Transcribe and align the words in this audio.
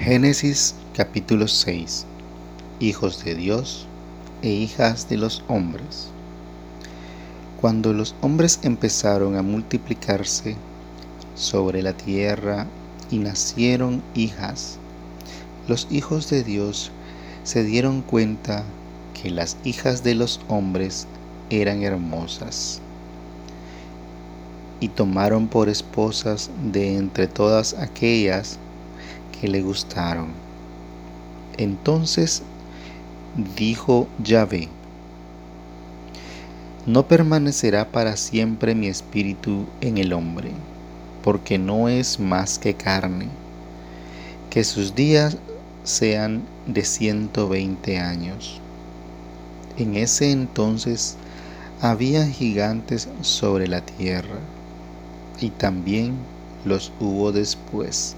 Génesis 0.00 0.76
capítulo 0.94 1.48
6 1.48 2.06
Hijos 2.78 3.24
de 3.24 3.34
Dios 3.34 3.88
e 4.42 4.48
hijas 4.48 5.08
de 5.08 5.16
los 5.16 5.42
hombres. 5.48 6.06
Cuando 7.60 7.92
los 7.92 8.14
hombres 8.20 8.60
empezaron 8.62 9.34
a 9.34 9.42
multiplicarse 9.42 10.54
sobre 11.34 11.82
la 11.82 11.94
tierra 11.94 12.68
y 13.10 13.18
nacieron 13.18 14.00
hijas, 14.14 14.78
los 15.66 15.88
hijos 15.90 16.30
de 16.30 16.44
Dios 16.44 16.92
se 17.42 17.64
dieron 17.64 18.00
cuenta 18.00 18.62
que 19.20 19.30
las 19.30 19.56
hijas 19.64 20.04
de 20.04 20.14
los 20.14 20.40
hombres 20.46 21.08
eran 21.50 21.82
hermosas 21.82 22.80
y 24.78 24.88
tomaron 24.90 25.48
por 25.48 25.68
esposas 25.68 26.50
de 26.72 26.96
entre 26.96 27.26
todas 27.26 27.74
aquellas 27.74 28.60
que 29.40 29.48
le 29.48 29.62
gustaron. 29.62 30.28
Entonces 31.56 32.42
dijo 33.56 34.08
Yahvé, 34.22 34.68
no 36.86 37.06
permanecerá 37.06 37.88
para 37.88 38.16
siempre 38.16 38.74
mi 38.74 38.86
espíritu 38.86 39.66
en 39.80 39.98
el 39.98 40.12
hombre, 40.12 40.52
porque 41.22 41.58
no 41.58 41.88
es 41.88 42.18
más 42.18 42.58
que 42.58 42.74
carne, 42.74 43.28
que 44.50 44.64
sus 44.64 44.94
días 44.94 45.36
sean 45.84 46.42
de 46.66 46.84
ciento 46.84 47.48
veinte 47.48 47.98
años. 47.98 48.60
En 49.76 49.96
ese 49.96 50.32
entonces 50.32 51.16
había 51.80 52.26
gigantes 52.26 53.08
sobre 53.20 53.68
la 53.68 53.82
tierra, 53.82 54.38
y 55.40 55.50
también 55.50 56.14
los 56.64 56.90
hubo 57.00 57.32
después. 57.32 58.16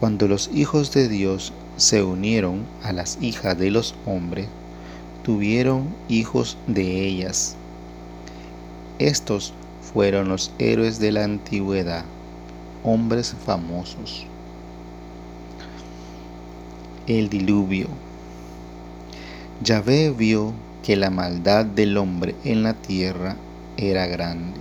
Cuando 0.00 0.28
los 0.28 0.48
hijos 0.54 0.92
de 0.92 1.08
Dios 1.08 1.52
se 1.76 2.04
unieron 2.04 2.66
a 2.84 2.92
las 2.92 3.18
hijas 3.20 3.58
de 3.58 3.72
los 3.72 3.96
hombres, 4.06 4.46
tuvieron 5.24 5.88
hijos 6.08 6.56
de 6.68 7.04
ellas. 7.04 7.56
Estos 9.00 9.52
fueron 9.92 10.28
los 10.28 10.52
héroes 10.60 11.00
de 11.00 11.10
la 11.10 11.24
antigüedad, 11.24 12.04
hombres 12.84 13.34
famosos. 13.44 14.24
El 17.08 17.28
diluvio. 17.28 17.88
Yahvé 19.64 20.10
vio 20.10 20.52
que 20.84 20.94
la 20.94 21.10
maldad 21.10 21.64
del 21.64 21.96
hombre 21.96 22.36
en 22.44 22.62
la 22.62 22.74
tierra 22.74 23.36
era 23.76 24.06
grande 24.06 24.60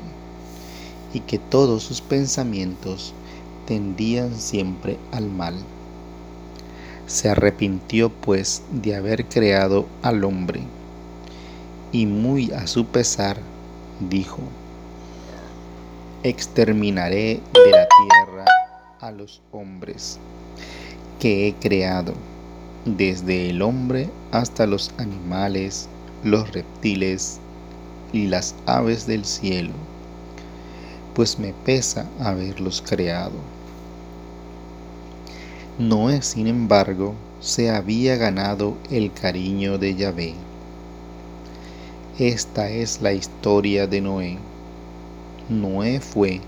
y 1.14 1.20
que 1.20 1.38
todos 1.38 1.84
sus 1.84 2.02
pensamientos 2.02 3.14
tendían 3.68 4.34
siempre 4.34 4.98
al 5.12 5.30
mal. 5.30 5.54
Se 7.06 7.30
arrepintió 7.30 8.10
pues 8.10 8.64
de 8.72 8.96
haber 8.96 9.26
creado 9.26 9.86
al 10.02 10.24
hombre, 10.24 10.62
y 11.92 12.06
muy 12.06 12.52
a 12.52 12.66
su 12.66 12.86
pesar 12.86 13.38
dijo, 14.10 14.40
exterminaré 16.24 17.42
de 17.54 17.72
la 17.72 17.88
tierra 17.88 18.46
a 19.00 19.12
los 19.12 19.42
hombres 19.52 20.18
que 21.20 21.48
he 21.48 21.54
creado, 21.54 22.14
desde 22.86 23.50
el 23.50 23.62
hombre 23.62 24.10
hasta 24.32 24.66
los 24.66 24.92
animales, 24.98 25.90
los 26.24 26.52
reptiles 26.52 27.40
y 28.14 28.28
las 28.28 28.56
aves 28.66 29.08
del 29.08 29.26
cielo, 29.26 29.74
pues 31.14 31.40
me 31.40 31.54
pesa 31.66 32.08
haberlos 32.20 32.82
creado. 32.82 33.57
Noé, 35.80 36.24
sin 36.24 36.48
embargo, 36.48 37.14
se 37.40 37.70
había 37.70 38.16
ganado 38.16 38.78
el 38.90 39.14
cariño 39.14 39.78
de 39.78 39.94
Yahvé. 39.94 40.34
Esta 42.18 42.68
es 42.68 43.04
la 43.04 43.14
historia 43.14 43.86
de 43.86 44.02
Noé. 44.02 44.40
Noé 45.50 46.00
fue, 46.00 46.42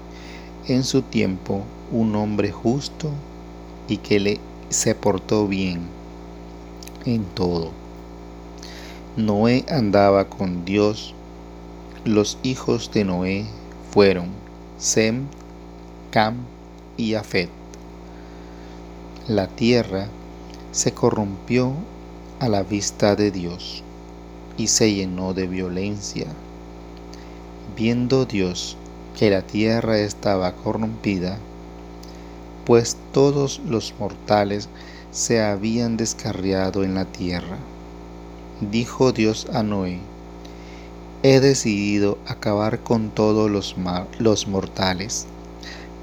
en 0.67 0.83
su 0.83 1.03
tiempo, 1.03 1.61
un 1.91 2.15
hombre 2.15 2.51
justo 2.51 3.11
y 3.87 3.97
que 3.97 4.19
le 4.19 4.39
se 4.69 4.95
portó 4.95 5.47
bien 5.47 5.81
en 7.05 7.23
todo. 7.23 7.69
Noé 9.15 9.63
andaba 9.69 10.27
con 10.27 10.65
Dios. 10.65 11.13
Los 12.03 12.39
hijos 12.41 12.89
de 12.91 13.03
Noé 13.03 13.45
fueron 13.91 14.29
Sem, 14.79 15.25
Cam 16.09 16.37
y 16.97 17.13
Afet 17.13 17.58
la 19.29 19.45
tierra 19.45 20.07
se 20.71 20.91
corrompió 20.91 21.73
a 22.39 22.49
la 22.49 22.63
vista 22.63 23.15
de 23.15 23.29
Dios 23.29 23.83
y 24.57 24.69
se 24.69 24.91
llenó 24.91 25.35
de 25.35 25.45
violencia. 25.45 26.25
Viendo 27.77 28.25
Dios 28.25 28.75
que 29.15 29.29
la 29.29 29.43
tierra 29.43 29.99
estaba 29.99 30.53
corrompida, 30.53 31.37
pues 32.65 32.97
todos 33.13 33.61
los 33.67 33.93
mortales 33.99 34.67
se 35.11 35.43
habían 35.43 35.95
descarriado 35.95 36.83
en 36.83 36.95
la 36.95 37.05
tierra, 37.05 37.57
dijo 38.61 39.11
Dios 39.11 39.45
a 39.53 39.61
Noé, 39.61 39.99
he 41.21 41.39
decidido 41.39 42.17
acabar 42.25 42.79
con 42.79 43.11
todos 43.11 43.47
los, 43.51 43.75
los 44.17 44.47
mortales 44.47 45.27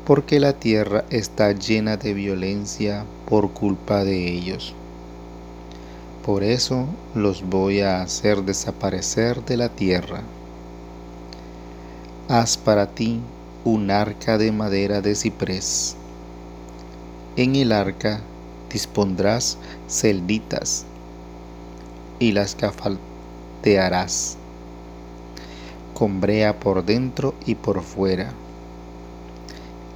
porque 0.07 0.39
la 0.39 0.53
tierra 0.53 1.05
está 1.11 1.51
llena 1.51 1.97
de 1.97 2.15
violencia 2.15 3.05
por 3.29 3.51
culpa 3.51 4.05
de 4.05 4.31
ellos. 4.31 4.73
Por 6.25 6.45
eso 6.45 6.87
los 7.17 7.43
voy 7.43 7.81
a 7.81 8.03
hacer 8.03 8.45
desaparecer 8.45 9.45
de 9.45 9.57
la 9.57 9.69
tierra. 9.69 10.23
Haz 12.29 12.57
para 12.57 12.87
ti 12.87 13.21
un 13.65 13.91
arca 13.91 14.39
de 14.39 14.53
madera 14.53 15.01
de 15.01 15.17
ciprés. 15.17 15.97
En 17.35 17.57
el 17.57 17.73
arca 17.73 18.21
dispondrás 18.73 19.59
celditas 19.89 20.85
y 22.21 22.31
las 22.31 22.55
cafaltearás 22.55 24.37
con 25.95 26.21
brea 26.21 26.61
por 26.61 26.85
dentro 26.85 27.35
y 27.45 27.57
por 27.57 27.83
fuera 27.83 28.33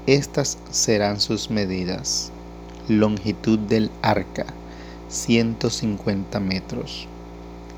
estas 0.07 0.59
serán 0.71 1.21
sus 1.21 1.51
medidas. 1.51 2.33
Longitud 2.89 3.59
del 3.59 3.91
arca, 4.03 4.47
150 5.09 6.41
metros. 6.41 7.07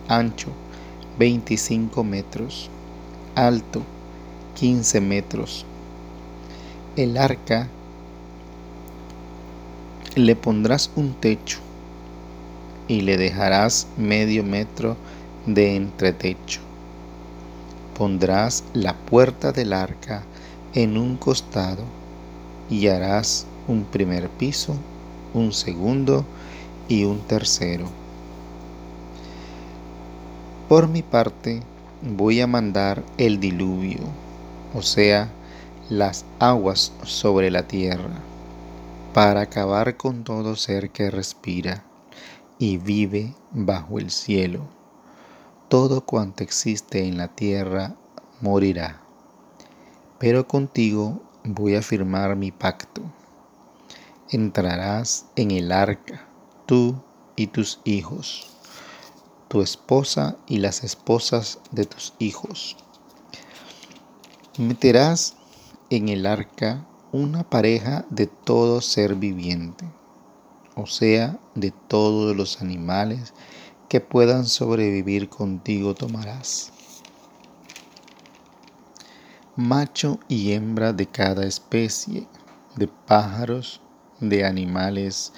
Ancho, 0.08 0.48
25 1.18 2.04
metros. 2.04 2.70
Alto, 3.34 3.82
15 4.54 5.00
metros. 5.00 5.66
El 6.96 7.16
arca 7.16 7.68
le 10.14 10.36
pondrás 10.36 10.90
un 10.94 11.14
techo 11.14 11.58
y 12.86 13.00
le 13.00 13.16
dejarás 13.16 13.88
medio 13.96 14.44
metro 14.44 14.96
de 15.46 15.74
entretecho. 15.74 16.60
Pondrás 17.96 18.64
la 18.74 18.94
puerta 18.94 19.52
del 19.52 19.72
arca 19.72 20.22
en 20.74 20.96
un 20.96 21.16
costado 21.16 22.01
y 22.72 22.88
harás 22.88 23.44
un 23.68 23.84
primer 23.84 24.30
piso, 24.30 24.74
un 25.34 25.52
segundo 25.52 26.24
y 26.88 27.04
un 27.04 27.20
tercero. 27.20 27.84
Por 30.70 30.88
mi 30.88 31.02
parte, 31.02 31.60
voy 32.00 32.40
a 32.40 32.46
mandar 32.46 33.02
el 33.18 33.40
diluvio, 33.40 34.00
o 34.72 34.80
sea, 34.80 35.28
las 35.90 36.24
aguas 36.38 36.94
sobre 37.02 37.50
la 37.50 37.68
tierra, 37.68 38.22
para 39.12 39.42
acabar 39.42 39.98
con 39.98 40.24
todo 40.24 40.56
ser 40.56 40.88
que 40.88 41.10
respira 41.10 41.84
y 42.58 42.78
vive 42.78 43.34
bajo 43.50 43.98
el 43.98 44.10
cielo. 44.10 44.60
Todo 45.68 46.06
cuanto 46.06 46.42
existe 46.42 47.06
en 47.06 47.18
la 47.18 47.28
tierra 47.28 47.96
morirá. 48.40 49.02
Pero 50.18 50.48
contigo 50.48 51.20
voy 51.44 51.74
a 51.74 51.82
firmar 51.82 52.36
mi 52.36 52.52
pacto. 52.52 53.02
Entrarás 54.30 55.26
en 55.36 55.50
el 55.50 55.72
arca, 55.72 56.26
tú 56.66 56.96
y 57.36 57.48
tus 57.48 57.80
hijos, 57.84 58.50
tu 59.48 59.60
esposa 59.60 60.36
y 60.46 60.58
las 60.58 60.84
esposas 60.84 61.58
de 61.70 61.84
tus 61.84 62.14
hijos. 62.18 62.76
Meterás 64.58 65.34
en 65.90 66.08
el 66.08 66.26
arca 66.26 66.86
una 67.10 67.42
pareja 67.48 68.06
de 68.08 68.26
todo 68.26 68.80
ser 68.80 69.16
viviente, 69.16 69.84
o 70.76 70.86
sea, 70.86 71.38
de 71.54 71.70
todos 71.70 72.34
los 72.36 72.62
animales 72.62 73.34
que 73.88 74.00
puedan 74.00 74.46
sobrevivir 74.46 75.28
contigo 75.28 75.94
tomarás 75.94 76.72
macho 79.56 80.18
y 80.28 80.52
hembra 80.52 80.92
de 80.92 81.06
cada 81.06 81.44
especie, 81.44 82.26
de 82.76 82.88
pájaros, 82.88 83.82
de 84.20 84.46
animales, 84.46 85.32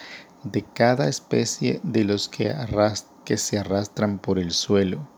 de 0.45 0.63
cada 0.63 1.09
especie 1.09 1.81
de 1.83 2.05
los 2.05 2.29
que, 2.29 2.55
se 3.37 3.59
arrastran 3.59 4.19
por 4.19 4.39
el 4.39 4.53
suelo. 4.53 5.09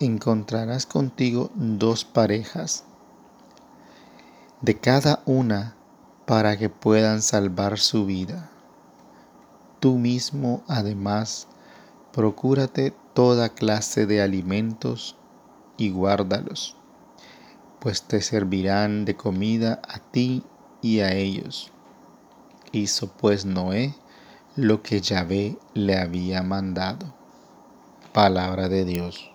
Encontrarás 0.00 0.86
contigo 0.86 1.50
dos 1.54 2.04
parejas, 2.04 2.84
de 4.60 4.78
cada 4.78 5.22
una 5.26 5.76
para 6.24 6.56
que 6.56 6.70
puedan 6.70 7.20
salvar 7.20 7.78
su 7.78 8.06
vida. 8.06 8.50
Tú 9.80 9.98
mismo, 9.98 10.62
además, 10.68 11.48
procúrate 12.12 12.94
toda 13.12 13.50
clase 13.50 14.06
de 14.06 14.22
alimentos 14.22 15.16
y 15.76 15.90
guárdalos, 15.90 16.76
pues 17.84 18.00
te 18.00 18.22
servirán 18.22 19.04
de 19.04 19.14
comida 19.14 19.82
a 19.86 19.98
ti 19.98 20.42
y 20.80 21.00
a 21.00 21.12
ellos. 21.12 21.70
Hizo 22.72 23.12
pues 23.12 23.44
Noé 23.44 23.94
lo 24.56 24.82
que 24.82 25.02
Yahvé 25.02 25.58
le 25.74 25.98
había 25.98 26.42
mandado. 26.42 27.14
Palabra 28.14 28.70
de 28.70 28.86
Dios. 28.86 29.33